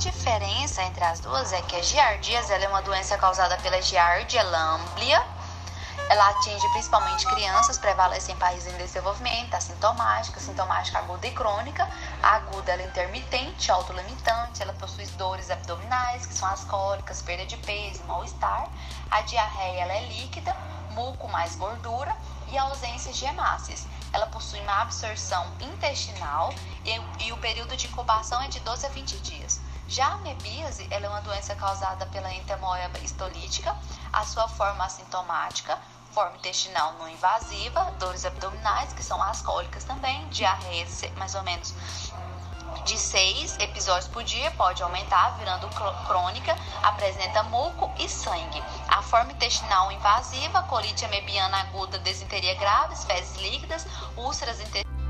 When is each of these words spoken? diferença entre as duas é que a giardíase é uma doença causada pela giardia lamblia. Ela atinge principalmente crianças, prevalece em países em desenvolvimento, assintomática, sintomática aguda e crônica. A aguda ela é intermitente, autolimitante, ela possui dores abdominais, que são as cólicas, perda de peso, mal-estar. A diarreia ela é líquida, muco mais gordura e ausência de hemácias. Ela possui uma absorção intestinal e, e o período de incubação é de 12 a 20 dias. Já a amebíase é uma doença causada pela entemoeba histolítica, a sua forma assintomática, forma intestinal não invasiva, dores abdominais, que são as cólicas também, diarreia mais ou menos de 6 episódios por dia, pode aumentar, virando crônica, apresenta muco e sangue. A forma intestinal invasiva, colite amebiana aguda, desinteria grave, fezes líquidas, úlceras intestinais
diferença 0.00 0.82
entre 0.82 1.04
as 1.04 1.20
duas 1.20 1.52
é 1.52 1.60
que 1.60 1.76
a 1.76 1.82
giardíase 1.82 2.54
é 2.54 2.68
uma 2.68 2.80
doença 2.80 3.18
causada 3.18 3.58
pela 3.58 3.82
giardia 3.82 4.42
lamblia. 4.42 5.22
Ela 6.08 6.30
atinge 6.30 6.66
principalmente 6.70 7.26
crianças, 7.26 7.76
prevalece 7.76 8.32
em 8.32 8.36
países 8.36 8.72
em 8.72 8.76
desenvolvimento, 8.78 9.54
assintomática, 9.54 10.40
sintomática 10.40 10.98
aguda 10.98 11.26
e 11.26 11.32
crônica. 11.32 11.86
A 12.22 12.36
aguda 12.36 12.72
ela 12.72 12.80
é 12.80 12.86
intermitente, 12.86 13.70
autolimitante, 13.70 14.62
ela 14.62 14.72
possui 14.72 15.04
dores 15.18 15.50
abdominais, 15.50 16.24
que 16.24 16.32
são 16.32 16.48
as 16.48 16.64
cólicas, 16.64 17.20
perda 17.20 17.44
de 17.44 17.58
peso, 17.58 18.02
mal-estar. 18.04 18.68
A 19.10 19.20
diarreia 19.20 19.82
ela 19.82 19.92
é 19.92 20.06
líquida, 20.06 20.56
muco 20.92 21.28
mais 21.28 21.56
gordura 21.56 22.16
e 22.48 22.56
ausência 22.56 23.12
de 23.12 23.26
hemácias. 23.26 23.86
Ela 24.14 24.26
possui 24.28 24.60
uma 24.60 24.80
absorção 24.80 25.46
intestinal 25.60 26.54
e, 26.86 27.26
e 27.26 27.32
o 27.32 27.36
período 27.36 27.76
de 27.76 27.86
incubação 27.86 28.40
é 28.40 28.48
de 28.48 28.60
12 28.60 28.86
a 28.86 28.88
20 28.88 29.18
dias. 29.18 29.60
Já 29.90 30.06
a 30.06 30.12
amebíase 30.12 30.86
é 30.88 30.98
uma 30.98 31.20
doença 31.20 31.52
causada 31.56 32.06
pela 32.06 32.32
entemoeba 32.32 32.96
histolítica, 33.00 33.76
a 34.12 34.24
sua 34.24 34.46
forma 34.46 34.84
assintomática, 34.84 35.76
forma 36.12 36.36
intestinal 36.36 36.92
não 36.92 37.08
invasiva, 37.08 37.92
dores 37.98 38.24
abdominais, 38.24 38.92
que 38.92 39.02
são 39.02 39.20
as 39.20 39.42
cólicas 39.42 39.82
também, 39.82 40.28
diarreia 40.28 40.86
mais 41.16 41.34
ou 41.34 41.42
menos 41.42 41.74
de 42.84 42.96
6 42.96 43.58
episódios 43.58 44.06
por 44.06 44.22
dia, 44.22 44.52
pode 44.52 44.80
aumentar, 44.80 45.36
virando 45.38 45.68
crônica, 46.06 46.56
apresenta 46.84 47.42
muco 47.42 47.92
e 47.98 48.08
sangue. 48.08 48.62
A 48.86 49.02
forma 49.02 49.32
intestinal 49.32 49.90
invasiva, 49.90 50.62
colite 50.62 51.04
amebiana 51.04 51.62
aguda, 51.62 51.98
desinteria 51.98 52.54
grave, 52.54 52.94
fezes 52.94 53.36
líquidas, 53.38 53.84
úlceras 54.16 54.60
intestinais 54.60 55.09